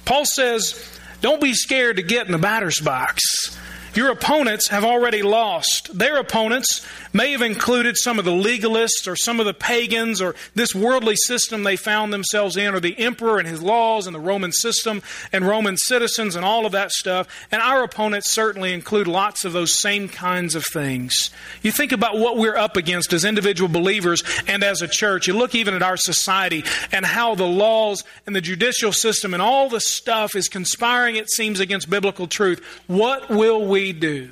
[0.05, 3.57] Paul says, don't be scared to get in the batter's box.
[3.95, 5.97] Your opponents have already lost.
[5.97, 10.35] Their opponents may have included some of the legalists or some of the pagans or
[10.55, 14.19] this worldly system they found themselves in, or the emperor and his laws and the
[14.19, 17.27] Roman system and Roman citizens and all of that stuff.
[17.51, 21.31] And our opponents certainly include lots of those same kinds of things.
[21.61, 25.27] You think about what we're up against as individual believers and as a church.
[25.27, 29.41] You look even at our society and how the laws and the judicial system and
[29.41, 32.63] all the stuff is conspiring, it seems, against biblical truth.
[32.87, 34.31] What will we do?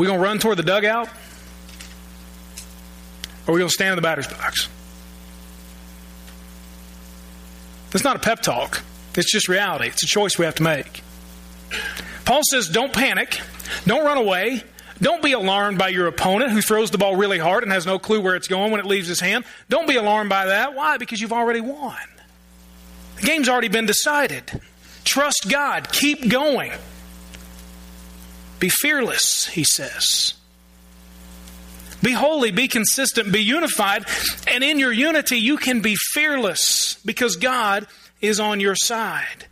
[0.00, 1.08] We going to run toward the dugout?
[3.46, 4.66] Or are we going to stand in the batter's box?
[7.90, 8.80] That's not a pep talk.
[9.14, 9.88] It's just reality.
[9.88, 11.02] It's a choice we have to make.
[12.24, 13.42] Paul says, don't panic.
[13.84, 14.62] Don't run away.
[15.02, 17.98] Don't be alarmed by your opponent who throws the ball really hard and has no
[17.98, 19.44] clue where it's going when it leaves his hand.
[19.68, 20.74] Don't be alarmed by that.
[20.74, 20.96] Why?
[20.96, 21.98] Because you've already won.
[23.16, 24.62] The game's already been decided.
[25.04, 25.92] Trust God.
[25.92, 26.72] Keep going.
[28.60, 30.34] Be fearless, he says.
[32.02, 34.04] Be holy, be consistent, be unified,
[34.46, 37.86] and in your unity you can be fearless because God
[38.20, 39.46] is on your side.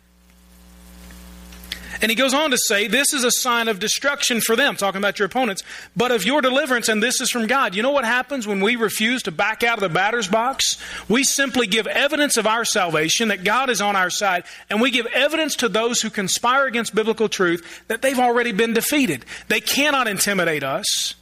[2.01, 4.99] And he goes on to say, This is a sign of destruction for them, talking
[4.99, 5.63] about your opponents,
[5.95, 7.75] but of your deliverance, and this is from God.
[7.75, 10.77] You know what happens when we refuse to back out of the batter's box?
[11.09, 14.91] We simply give evidence of our salvation, that God is on our side, and we
[14.91, 19.25] give evidence to those who conspire against biblical truth that they've already been defeated.
[19.47, 21.15] They cannot intimidate us,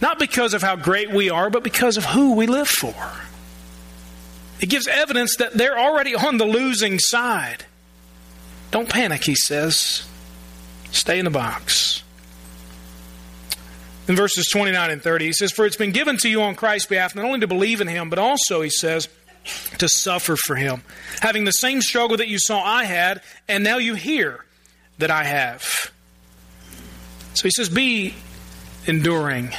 [0.00, 2.94] not because of how great we are, but because of who we live for.
[4.60, 7.64] It gives evidence that they're already on the losing side.
[8.70, 10.06] Don't panic, he says.
[10.90, 12.02] Stay in the box.
[14.06, 16.88] In verses 29 and 30, he says, For it's been given to you on Christ's
[16.88, 19.08] behalf not only to believe in him, but also, he says,
[19.78, 20.82] to suffer for him,
[21.20, 24.44] having the same struggle that you saw I had, and now you hear
[24.98, 25.92] that I have.
[27.34, 28.14] So he says, Be
[28.86, 29.52] enduring.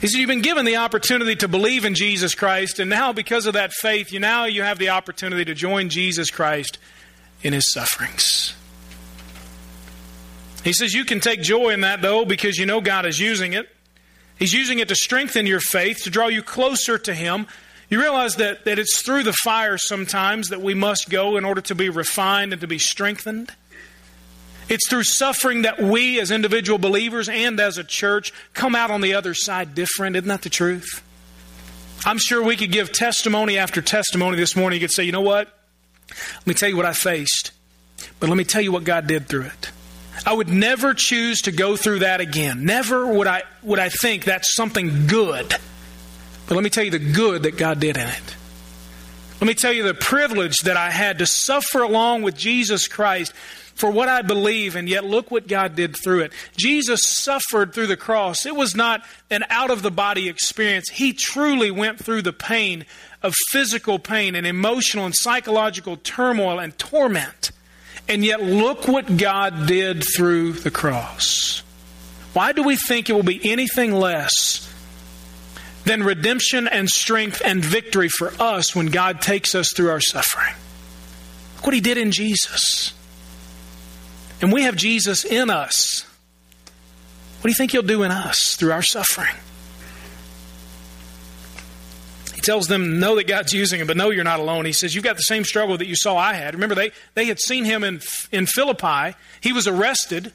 [0.00, 3.46] He said, You've been given the opportunity to believe in Jesus Christ, and now because
[3.46, 6.78] of that faith, you now you have the opportunity to join Jesus Christ
[7.42, 8.54] in his sufferings.
[10.64, 13.52] He says you can take joy in that, though, because you know God is using
[13.52, 13.68] it.
[14.38, 17.46] He's using it to strengthen your faith, to draw you closer to Him.
[17.88, 21.60] You realize that, that it's through the fire sometimes that we must go in order
[21.62, 23.52] to be refined and to be strengthened.
[24.68, 29.00] It's through suffering that we, as individual believers and as a church, come out on
[29.00, 30.16] the other side different.
[30.16, 31.02] Isn't that the truth?
[32.04, 34.80] I'm sure we could give testimony after testimony this morning.
[34.80, 35.56] You could say, you know what?
[36.36, 37.52] Let me tell you what I faced,
[38.20, 39.70] but let me tell you what God did through it.
[40.26, 42.64] I would never choose to go through that again.
[42.64, 45.48] Never would I would I think that's something good.
[46.46, 48.36] But let me tell you the good that God did in it.
[49.40, 53.32] Let me tell you the privilege that I had to suffer along with Jesus Christ
[53.74, 56.32] for what I believe, and yet look what God did through it.
[56.56, 58.46] Jesus suffered through the cross.
[58.46, 60.88] It was not an out of the body experience.
[60.90, 62.84] He truly went through the pain
[63.22, 67.52] of physical pain and emotional and psychological turmoil and torment.
[68.08, 71.62] And yet, look what God did through the cross.
[72.32, 74.68] Why do we think it will be anything less
[75.84, 80.54] than redemption and strength and victory for us when God takes us through our suffering?
[81.56, 82.92] Look what He did in Jesus.
[84.42, 86.04] And we have Jesus in us.
[87.40, 89.34] What do you think He'll do in us through our suffering?
[92.34, 94.64] He tells them, know that God's using him, but know you're not alone.
[94.64, 96.54] He says, You've got the same struggle that you saw I had.
[96.54, 98.00] Remember, they, they had seen him in,
[98.32, 99.16] in Philippi.
[99.40, 100.32] He was arrested,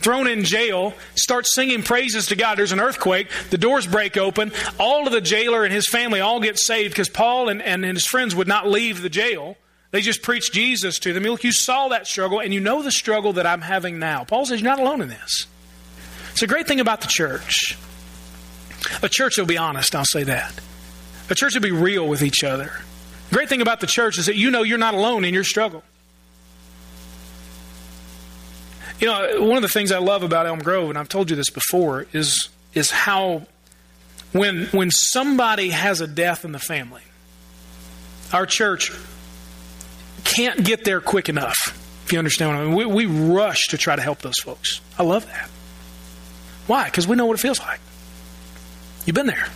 [0.00, 2.58] thrown in jail, starts singing praises to God.
[2.58, 3.28] There's an earthquake.
[3.48, 4.52] The doors break open.
[4.78, 8.04] All of the jailer and his family all get saved because Paul and, and his
[8.04, 9.56] friends would not leave the jail.
[9.90, 11.24] They just preached Jesus to them.
[11.24, 14.24] Look, you saw that struggle, and you know the struggle that I'm having now.
[14.24, 15.46] Paul says, You're not alone in this.
[16.32, 17.76] It's a great thing about the church.
[19.02, 20.58] A church will be honest, I'll say that.
[21.28, 22.72] A church will be real with each other.
[23.30, 25.44] The great thing about the church is that you know you're not alone in your
[25.44, 25.82] struggle.
[29.00, 31.36] You know, one of the things I love about Elm Grove, and I've told you
[31.36, 33.46] this before, is is how
[34.32, 37.02] when when somebody has a death in the family,
[38.32, 38.92] our church
[40.20, 41.76] can't get there quick enough.
[42.04, 44.80] If you understand what I mean, we, we rush to try to help those folks.
[44.98, 45.48] I love that.
[46.66, 46.84] Why?
[46.84, 47.80] Because we know what it feels like.
[49.06, 49.46] You've been there.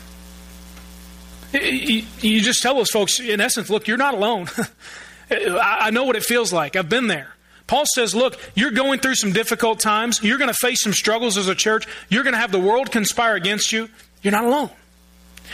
[1.52, 4.48] You just tell those folks, in essence, look, you're not alone.
[5.30, 6.76] I know what it feels like.
[6.76, 7.34] I've been there.
[7.66, 10.22] Paul says, look, you're going through some difficult times.
[10.22, 11.86] You're going to face some struggles as a church.
[12.08, 13.88] You're going to have the world conspire against you.
[14.22, 14.70] You're not alone.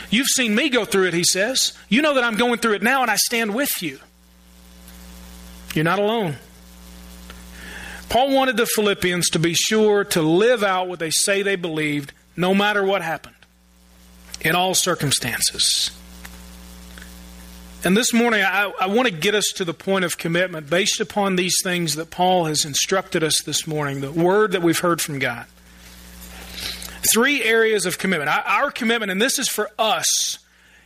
[0.09, 1.73] You've seen me go through it, he says.
[1.89, 3.99] You know that I'm going through it now, and I stand with you.
[5.73, 6.37] You're not alone.
[8.09, 12.11] Paul wanted the Philippians to be sure to live out what they say they believed,
[12.35, 13.35] no matter what happened
[14.41, 15.91] in all circumstances.
[17.83, 20.99] And this morning, I, I, want to get us to the point of commitment based
[20.99, 25.01] upon these things that Paul has instructed us this morning, the word that we've heard
[25.01, 25.47] from God.
[27.11, 28.29] Three areas of commitment.
[28.29, 30.37] Our commitment, and this is for us,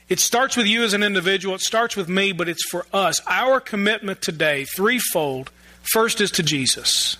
[0.07, 3.19] it starts with you as an individual, it starts with me, but it's for us.
[3.27, 5.51] Our commitment today, threefold.
[5.81, 7.17] First is to Jesus.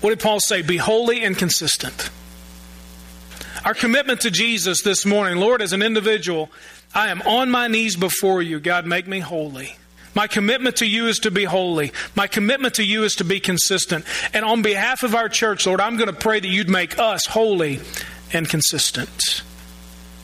[0.00, 0.62] What did Paul say?
[0.62, 2.10] Be holy and consistent.
[3.64, 6.48] Our commitment to Jesus this morning, Lord, as an individual,
[6.94, 8.60] I am on my knees before you.
[8.60, 9.76] God, make me holy.
[10.14, 11.92] My commitment to you is to be holy.
[12.14, 14.04] My commitment to you is to be consistent.
[14.32, 17.26] And on behalf of our church, Lord, I'm going to pray that you'd make us
[17.26, 17.80] holy
[18.32, 19.42] and consistent.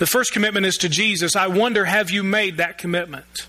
[0.05, 1.35] The first commitment is to Jesus.
[1.35, 3.49] I wonder, have you made that commitment?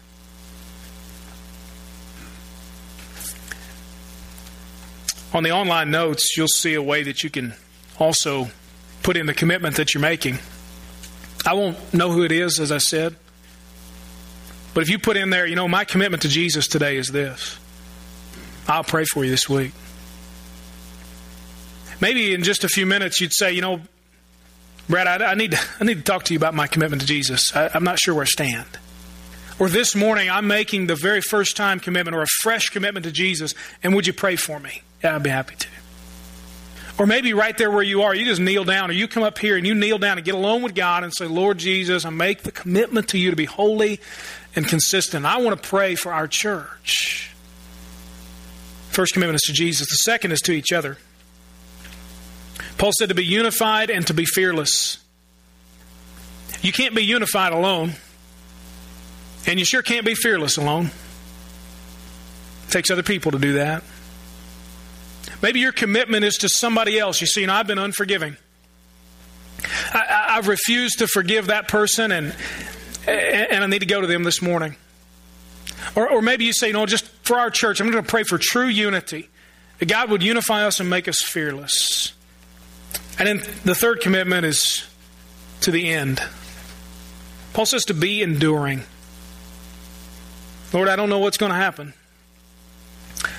[5.33, 7.55] On the online notes, you'll see a way that you can
[7.99, 8.47] also
[9.03, 10.39] put in the commitment that you're making.
[11.45, 13.17] I won't know who it is, as I said.
[14.73, 17.59] But if you put in there, you know, my commitment to Jesus today is this
[18.65, 19.73] I'll pray for you this week.
[21.99, 23.81] Maybe in just a few minutes you'd say, you know,
[24.89, 27.07] Brad, I, I need, to, I need to talk to you about my commitment to
[27.07, 27.55] Jesus.
[27.55, 28.67] I, I'm not sure where I stand.
[29.57, 33.11] Or this morning, I'm making the very first time commitment or a fresh commitment to
[33.11, 34.81] Jesus, and would you pray for me?
[35.03, 35.67] Yeah, I'd be happy to.
[36.97, 39.37] Or maybe right there where you are, you just kneel down, or you come up
[39.37, 42.09] here and you kneel down and get alone with God and say, Lord Jesus, I
[42.09, 43.99] make the commitment to you to be holy
[44.55, 45.25] and consistent.
[45.25, 47.33] I want to pray for our church.
[48.91, 50.97] First commitment is to Jesus, the second is to each other.
[52.77, 54.97] Paul said to be unified and to be fearless.
[56.61, 57.93] You can't be unified alone,
[59.45, 60.91] and you sure can't be fearless alone.
[62.67, 63.83] It takes other people to do that.
[65.41, 67.21] Maybe your commitment is to somebody else.
[67.21, 68.37] You see, you know, I've been unforgiving.
[69.93, 72.35] I, have refused to forgive that person, and
[73.07, 74.75] and I need to go to them this morning.
[75.95, 78.37] Or, or maybe you say, no, just for our church, I'm going to pray for
[78.39, 79.29] true unity.
[79.79, 82.13] That God would unify us and make us fearless.
[83.17, 84.85] And then the third commitment is
[85.61, 86.21] to the end.
[87.53, 88.83] Paul says to be enduring.
[90.73, 91.93] Lord, I don't know what's going to happen.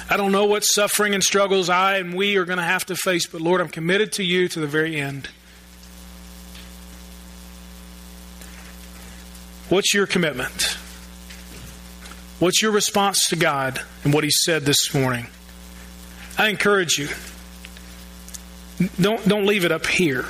[0.09, 2.97] I don't know what suffering and struggles I and we are going to have to
[2.97, 5.29] face, but Lord, I'm committed to you to the very end.
[9.68, 10.79] What's your commitment?
[12.39, 15.27] What's your response to God and what He said this morning?
[16.39, 17.09] I encourage you.
[19.01, 20.24] Don't, don't leave it up here.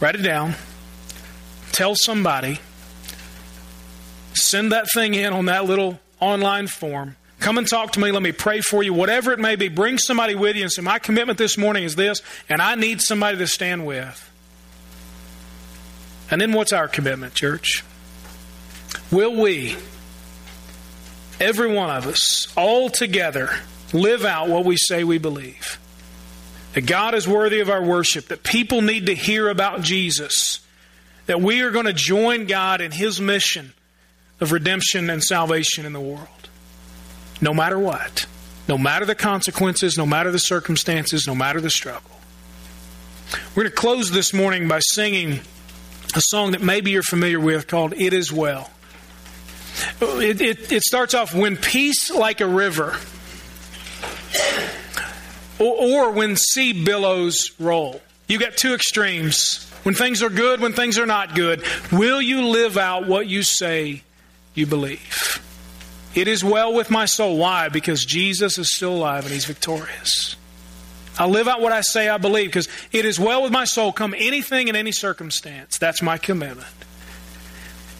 [0.00, 0.54] Write it down.
[1.72, 2.58] Tell somebody.
[4.34, 7.16] Send that thing in on that little online form.
[7.38, 8.12] Come and talk to me.
[8.12, 8.94] Let me pray for you.
[8.94, 11.96] Whatever it may be, bring somebody with you and say, My commitment this morning is
[11.96, 14.22] this, and I need somebody to stand with.
[16.30, 17.84] And then what's our commitment, church?
[19.10, 19.76] Will we,
[21.38, 23.50] every one of us, all together,
[23.92, 25.78] live out what we say we believe?
[26.76, 30.60] That God is worthy of our worship, that people need to hear about Jesus,
[31.24, 33.72] that we are going to join God in His mission
[34.42, 36.28] of redemption and salvation in the world.
[37.40, 38.26] No matter what,
[38.68, 42.10] no matter the consequences, no matter the circumstances, no matter the struggle.
[43.54, 45.40] We're going to close this morning by singing
[46.14, 48.70] a song that maybe you're familiar with called It Is Well.
[50.02, 52.98] It, it, it starts off, When peace like a river
[55.58, 58.00] or, or when sea billows roll.
[58.28, 59.62] You got two extremes.
[59.82, 61.62] When things are good, when things are not good.
[61.92, 64.02] Will you live out what you say
[64.54, 65.40] you believe?
[66.14, 67.36] It is well with my soul.
[67.36, 67.68] Why?
[67.68, 70.34] Because Jesus is still alive and he's victorious.
[71.18, 73.92] I live out what I say I believe because it is well with my soul,
[73.92, 75.78] come anything in any circumstance.
[75.78, 76.66] That's my commitment.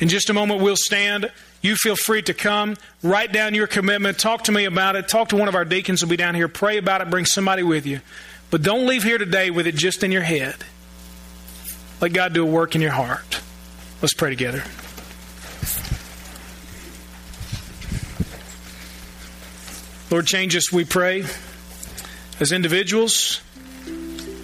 [0.01, 1.31] In just a moment, we'll stand.
[1.67, 5.31] You feel free to come, write down your commitment, talk to me about it, talk
[5.31, 7.87] to one of our deacons who'll be down here, pray about it, bring somebody with
[7.87, 8.03] you.
[8.53, 10.55] But don't leave here today with it just in your head.
[12.01, 13.41] Let God do a work in your heart.
[14.01, 14.63] Let's pray together.
[20.09, 21.25] Lord, change us, we pray,
[22.39, 23.41] as individuals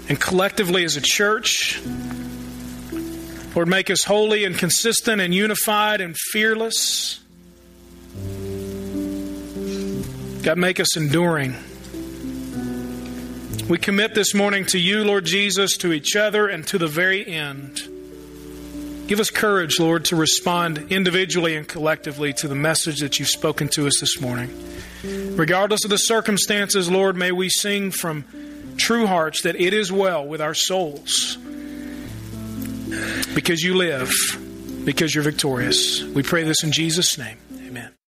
[0.08, 1.80] and collectively as a church.
[3.54, 7.20] Lord, make us holy and consistent and unified and fearless.
[10.42, 11.54] God, make us enduring.
[13.68, 17.26] We commit this morning to you, Lord Jesus, to each other, and to the very
[17.26, 17.80] end.
[19.06, 23.68] Give us courage, Lord, to respond individually and collectively to the message that you've spoken
[23.68, 24.50] to us this morning.
[25.36, 28.24] Regardless of the circumstances, Lord, may we sing from
[28.78, 31.36] true hearts that it is well with our souls
[33.34, 34.10] because you live,
[34.84, 36.02] because you're victorious.
[36.02, 37.38] We pray this in Jesus' name.